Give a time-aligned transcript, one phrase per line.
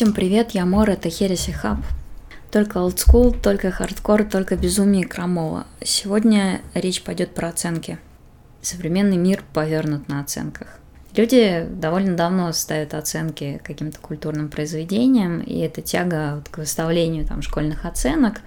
[0.00, 1.76] Всем привет, я Мор, это Heresy Hub.
[2.50, 5.66] Только олдскул, только хардкор, только безумие и крамола.
[5.84, 7.98] Сегодня речь пойдет про оценки.
[8.62, 10.78] Современный мир повернут на оценках.
[11.14, 17.42] Люди довольно давно ставят оценки каким-то культурным произведениям, и эта тяга вот к выставлению там,
[17.42, 18.40] школьных оценок,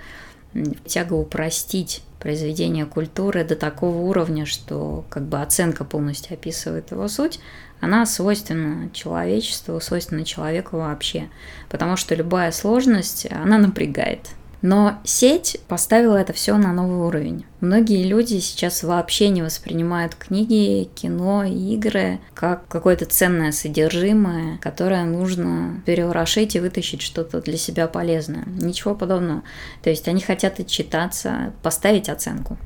[0.86, 7.40] тяга упростить произведение культуры до такого уровня, что как бы оценка полностью описывает его суть,
[7.82, 11.30] она свойственна человечеству, свойственна человеку вообще,
[11.70, 14.30] потому что любая сложность, она напрягает.
[14.64, 17.46] Но сеть поставила это все на новый уровень.
[17.60, 25.84] Многие люди сейчас вообще не воспринимают книги, кино, игры как какое-то ценное содержимое, которое нужно
[25.86, 28.46] переворошить и вытащить что-то для себя полезное.
[28.46, 29.44] Ничего подобного.
[29.82, 32.58] То есть они хотят отчитаться, поставить оценку.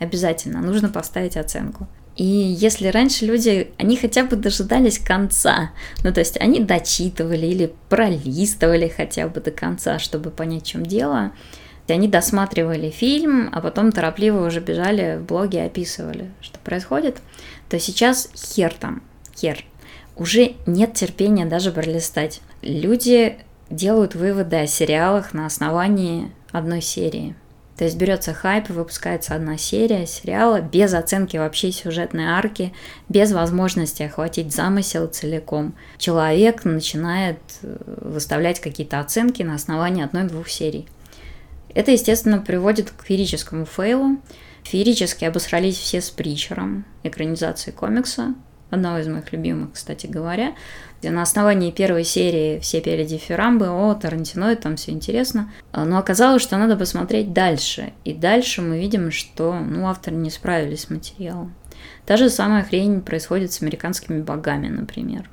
[0.00, 1.86] Обязательно нужно поставить оценку.
[2.16, 5.72] И если раньше люди, они хотя бы дожидались конца,
[6.04, 10.86] ну то есть они дочитывали или пролистывали хотя бы до конца, чтобы понять, в чем
[10.86, 11.32] дело,
[11.88, 17.18] они досматривали фильм, а потом торопливо уже бежали в блоге и описывали, что происходит,
[17.68, 19.02] то сейчас хер там,
[19.36, 19.64] хер.
[20.16, 22.40] Уже нет терпения даже пролистать.
[22.62, 23.36] Люди
[23.70, 27.34] делают выводы о сериалах на основании одной серии–
[27.76, 32.72] то есть берется хайп, выпускается одна серия сериала без оценки вообще сюжетной арки,
[33.08, 35.74] без возможности охватить замысел целиком.
[35.98, 40.86] Человек начинает э, выставлять какие-то оценки на основании одной-двух серий.
[41.74, 44.18] Это, естественно, приводит к феерическому фейлу.
[44.62, 48.34] Феерически обосрались все с Притчером, экранизацией комикса,
[48.70, 50.54] одного из моих любимых, кстати говоря,
[51.00, 55.52] где на основании первой серии все пели дифирамбы, о, Тарантино, там все интересно.
[55.72, 57.92] А, но оказалось, что надо посмотреть дальше.
[58.04, 61.54] И дальше мы видим, что ну, авторы не справились с материалом.
[62.06, 65.28] Та же самая хрень происходит с американскими богами, например.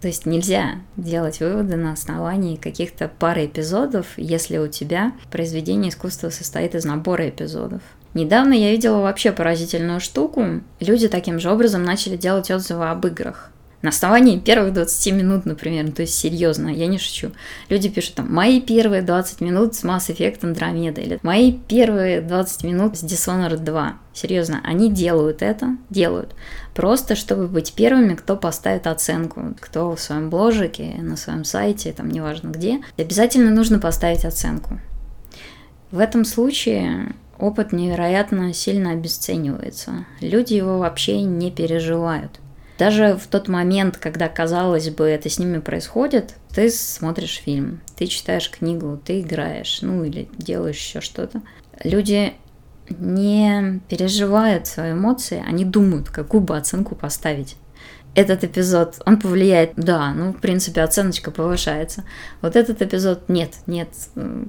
[0.00, 6.28] То есть нельзя делать выводы на основании каких-то пары эпизодов, если у тебя произведение искусства
[6.28, 7.80] состоит из набора эпизодов.
[8.14, 10.62] Недавно я видела вообще поразительную штуку.
[10.80, 13.50] Люди таким же образом начали делать отзывы об играх.
[13.84, 17.32] На основании первых 20 минут, например, то есть серьезно, я не шучу.
[17.68, 22.64] Люди пишут там, мои первые 20 минут с Mass Effect Andromeda, или мои первые 20
[22.64, 23.98] минут с Dishonored 2.
[24.14, 26.34] Серьезно, они делают это, делают,
[26.74, 32.08] просто чтобы быть первыми, кто поставит оценку, кто в своем бложике, на своем сайте, там
[32.08, 34.80] неважно где, обязательно нужно поставить оценку.
[35.90, 40.06] В этом случае опыт невероятно сильно обесценивается.
[40.20, 42.40] Люди его вообще не переживают.
[42.78, 48.06] Даже в тот момент, когда, казалось бы, это с ними происходит, ты смотришь фильм, ты
[48.06, 51.42] читаешь книгу, ты играешь, ну или делаешь еще что-то.
[51.82, 52.34] Люди
[52.90, 57.56] не переживают свои эмоции, они думают, какую бы оценку поставить.
[58.14, 62.04] Этот эпизод, он повлияет, да, ну, в принципе, оценочка повышается.
[62.42, 63.88] Вот этот эпизод, нет, нет,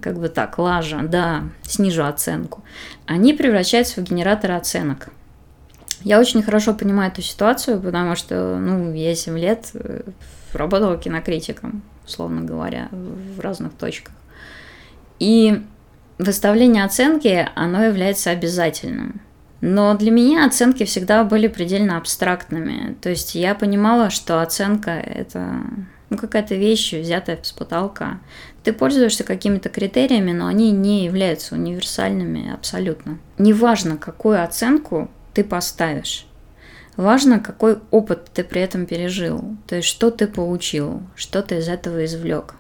[0.01, 2.63] как бы так, лажа, да, снижу оценку.
[3.07, 5.09] Они превращаются в генераторы оценок.
[6.01, 10.01] Я очень хорошо понимаю эту ситуацию, потому что, ну, я 7 лет э,
[10.53, 14.13] работала кинокритиком, условно говоря, в разных точках.
[15.17, 15.63] И
[16.19, 19.21] выставление оценки, оно является обязательным.
[19.61, 22.95] Но для меня оценки всегда были предельно абстрактными.
[23.01, 25.61] То есть я понимала, что оценка– это
[26.09, 28.19] ну, какая-то вещь, взятая с потолка.
[28.63, 33.19] Ты пользуешься какими-то критериями, но они не являются универсальными абсолютно.
[33.37, 36.27] Неважно, какую оценку ты поставишь.
[36.95, 41.67] Важно, какой опыт ты при этом пережил, то есть что ты получил, что ты из
[41.67, 42.55] этого извлек.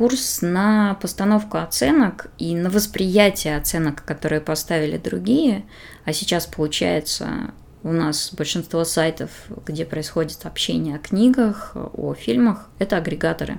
[0.00, 5.66] Курс на постановку оценок и на восприятие оценок, которые поставили другие,
[6.06, 7.52] а сейчас получается
[7.82, 9.28] у нас большинство сайтов,
[9.66, 13.58] где происходит общение о книгах, о фильмах, это агрегаторы.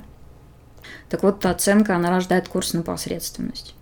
[1.10, 3.76] Так вот, оценка, она рождает курс на посредственность.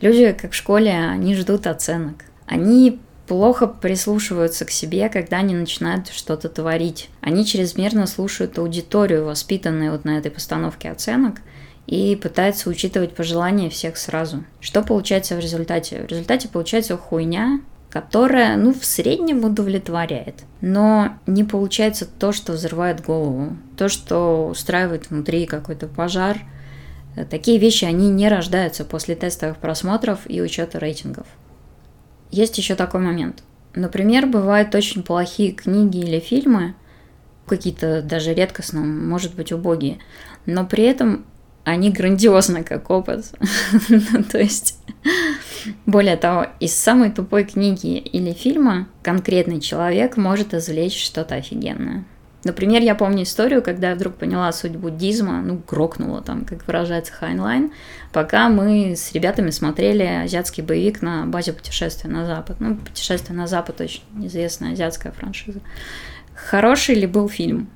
[0.00, 2.24] Люди, как в школе, они ждут оценок.
[2.46, 7.10] Они плохо прислушиваются к себе, когда они начинают что-то творить.
[7.20, 11.42] Они чрезмерно слушают аудиторию, воспитанную вот на этой постановке оценок,
[11.88, 14.44] и пытаются учитывать пожелания всех сразу.
[14.60, 16.02] Что получается в результате?
[16.02, 20.44] В результате получается хуйня, которая, ну, в среднем удовлетворяет.
[20.60, 26.38] Но не получается то, что взрывает голову, то, что устраивает внутри какой-то пожар.
[27.30, 31.26] Такие вещи, они не рождаются после тестовых просмотров и учета рейтингов.
[32.30, 33.42] Есть еще такой момент.
[33.74, 36.74] Например, бывают очень плохие книги или фильмы,
[37.46, 39.98] какие-то даже редкостно, может быть, убогие,
[40.44, 41.24] но при этом
[41.64, 43.26] они грандиозны как опыт.
[43.88, 44.78] Ну, то есть,
[45.86, 52.04] более того, из самой тупой книги или фильма конкретный человек может извлечь что-то офигенное.
[52.44, 57.12] Например, я помню историю, когда я вдруг поняла суть буддизма, ну, грохнула там, как выражается
[57.12, 57.72] Хайнлайн,
[58.12, 62.56] пока мы с ребятами смотрели азиатский боевик на базе путешествия на Запад.
[62.60, 65.60] Ну, путешествие на Запад очень известная азиатская франшиза.
[66.34, 67.68] Хороший ли был фильм?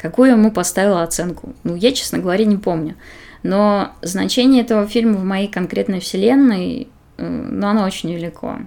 [0.00, 1.54] Какую ему поставила оценку?
[1.62, 2.96] Ну, я, честно говоря, не помню.
[3.42, 6.88] Но значение этого фильма в моей конкретной вселенной,
[7.18, 8.60] э, ну, оно очень велико.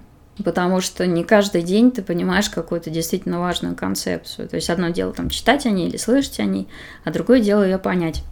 [0.44, 4.48] Потому что не каждый день ты понимаешь какую-то действительно важную концепцию.
[4.48, 6.68] То есть одно дело там читать о ней или слышать о ней,
[7.04, 8.24] а другое дело ее понять.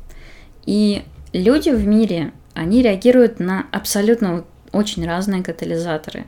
[0.68, 1.04] И
[1.34, 6.26] люди в мире, они реагируют на абсолютно очень разные катализаторы.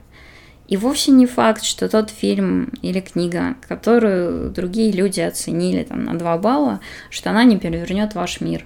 [0.67, 6.17] И вовсе не факт, что тот фильм или книга, которую другие люди оценили там, на
[6.17, 6.79] 2 балла,
[7.09, 8.65] что она не перевернет ваш мир.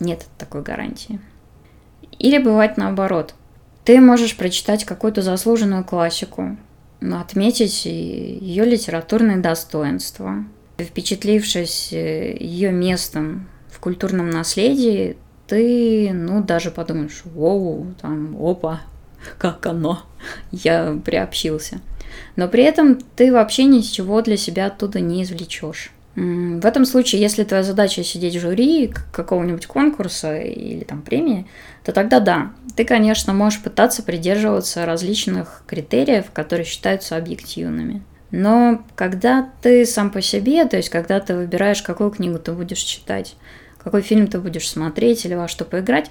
[0.00, 1.20] Нет такой гарантии.
[2.18, 3.34] Или бывает наоборот–
[3.84, 6.56] ты можешь прочитать какую-то заслуженную классику,
[7.00, 10.44] отметить ее литературные достоинства,
[10.78, 15.16] впечатлившись э, ее местом в культурном наследии,
[15.48, 18.82] ты, ну, даже подумаешь, воу, там, опа,
[19.38, 20.02] как оно,
[20.50, 21.80] я приобщился.
[22.36, 25.92] Но при этом ты вообще ничего для себя оттуда не извлечешь.
[26.14, 31.46] В этом случае, если твоя задача сидеть в жюри какого-нибудь конкурса или там премии,
[31.84, 38.02] то тогда да, ты, конечно, можешь пытаться придерживаться различных критериев, которые считаются объективными.
[38.30, 42.80] Но когда ты сам по себе, то есть когда ты выбираешь, какую книгу ты будешь
[42.80, 43.36] читать,
[43.82, 46.10] какой фильм ты будешь смотреть или во что поиграть,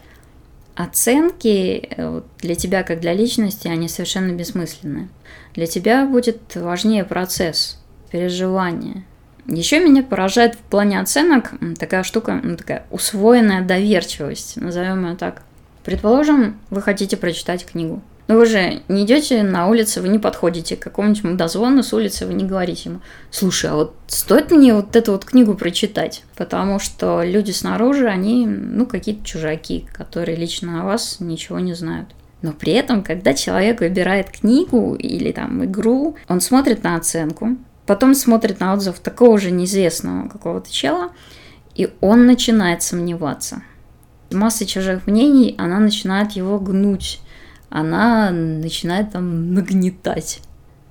[0.83, 5.09] оценки э, для тебя как для личности, они совершенно бессмысленны.
[5.53, 7.79] Для тебя будет важнее процесс,
[8.11, 9.03] переживание–
[9.47, 15.43] еще меня поражает в плане оценок такая штука, ну, такая усвоенная доверчивость, назовем ее так.
[15.83, 18.01] Предположим, вы хотите прочитать книгу.
[18.31, 22.25] Но вы же не идете на улице, вы не подходите к какому-нибудь мудозвону с улицы,
[22.25, 26.23] вы не говорите ему, слушай, а вот стоит мне вот эту вот книгу прочитать?
[26.37, 32.07] Потому что люди снаружи, они, ну, какие-то чужаки, которые лично о вас ничего не знают.
[32.41, 38.15] Но при этом, когда человек выбирает книгу или там игру, он смотрит на оценку, Потом
[38.15, 41.09] смотрит на отзыв такого же неизвестного какого-то чела,
[41.75, 43.63] и он начинает сомневаться.
[44.31, 47.19] Масса чужих мнений, она начинает его гнуть,
[47.71, 50.41] она начинает там нагнетать.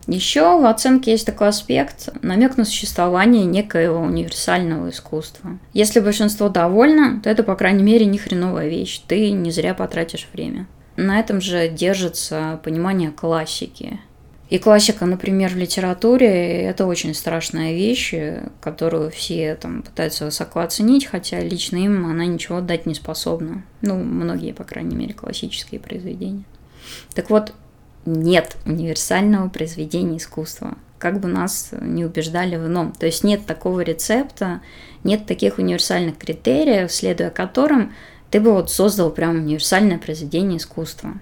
[0.06, 5.58] Еще в оценке есть такой аспект, намек на существование некоего универсального искусства.
[5.72, 10.26] Если большинство довольно, то это, по крайней мере, не хреновая вещь, ты не зря потратишь
[10.32, 10.66] время.
[10.96, 14.00] На этом же держится понимание классики.
[14.48, 18.12] И классика, например, в литературе– это очень страшная вещь,
[18.60, 23.62] которую все там пытаются высоко оценить, хотя лично им она ничего дать не способна.
[23.80, 26.42] Ну, многие, по крайней мере, классические произведения.
[27.14, 27.52] Так вот,
[28.06, 32.92] нет универсального произведения искусства, как бы нас не убеждали в ином.
[32.92, 34.60] То есть нет такого рецепта,
[35.04, 37.92] нет таких универсальных критериев, следуя которым
[38.30, 41.14] ты бы вот создал прям универсальное произведение искусства.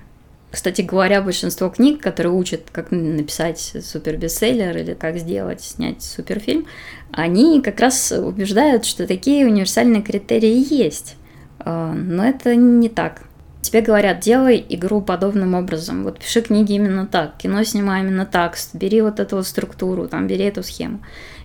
[0.50, 6.66] Кстати говоря, большинство книг, которые учат, как написать супербестселлер или как сделать, снять суперфильм,
[7.12, 11.16] они как раз убеждают, что такие универсальные критерии есть.
[11.58, 13.27] А, но это не так.
[13.68, 16.04] Тебе говорят, делай игру подобным образом.
[16.04, 20.26] Вот пиши книги именно так, кино снимай именно так, бери вот эту вот структуру, там,
[20.26, 21.00] бери эту схему.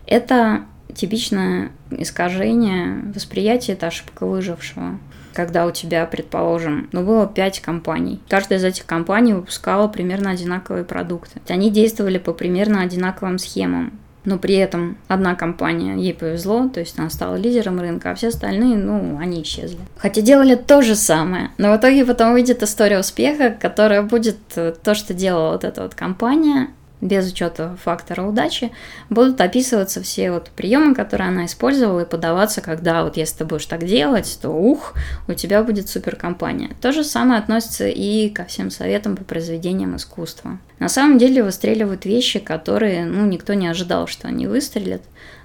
[0.08, 0.62] Это
[0.96, 5.00] типичное искажение восприятия, это ошибка выжившего
[5.34, 8.22] когда у тебя, предположим, ну, было 5 компаний.
[8.30, 11.42] Каждая из этих компаний выпускала примерно одинаковые продукты.
[11.48, 14.00] Они действовали по примерно одинаковым схемам.
[14.26, 18.30] Но при этом одна компания, ей повезло, то есть она стала лидером рынка, а все
[18.30, 19.80] остальные, ну, они исчезли.
[19.98, 21.52] Хотя делали то же самое.
[21.58, 25.84] Но в итоге потом выйдет история успеха, которая будет э, то, что делала вот эта
[25.84, 26.70] вот компания,
[27.04, 28.72] без учета фактора удачи,
[29.10, 33.66] будут описываться все вот приемы, которые она использовала, и подаваться, когда вот если ты будешь
[33.66, 34.94] так делать, то ух,
[35.28, 36.72] у тебя будет суперкомпания.
[36.82, 40.58] То же самое относится и ко всем советам по произведениям искусства.
[40.80, 45.02] На самом деле выстреливают вещи, которые, ну, никто не ожидал, что они выстрелят.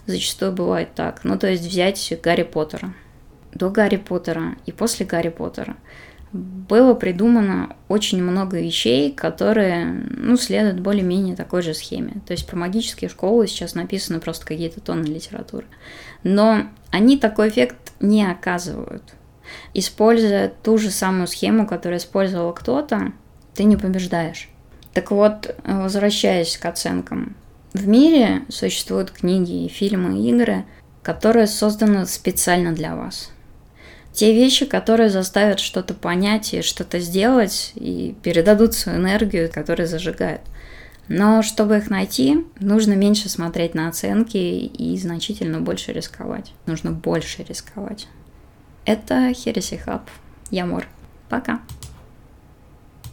[0.06, 1.20] Зачастую бывает так.
[1.24, 2.94] Ну, то есть взять Гарри Поттера.
[3.52, 5.76] До Гарри Поттера и после Гарри Поттера
[6.32, 12.20] было придумано очень много вещей, которые, ну, следуют более-менее такой же схеме.
[12.26, 15.66] То есть про магические школы сейчас написаны просто какие-то тонны литературы.
[16.22, 19.02] Но они такой эффект не оказывают.
[19.72, 23.12] Используя ту же самую схему, которую использовал кто-то,
[23.54, 24.50] ты не побеждаешь.
[24.92, 27.36] Так вот, возвращаясь к оценкам.
[27.72, 30.64] В мире существуют книги, фильмы, игры,
[31.02, 33.32] которые созданы специально для вас–
[34.12, 40.40] те вещи, которые заставят что-то понять и что-то сделать, и передадут свою энергию, которая зажигает.
[41.08, 46.52] Но чтобы их найти, нужно меньше смотреть на оценки и значительно больше рисковать.
[46.66, 48.08] Нужно больше рисковать.
[48.84, 50.08] Это Хереси Хаб.
[50.50, 50.86] Я Мор.
[51.28, 51.60] Пока.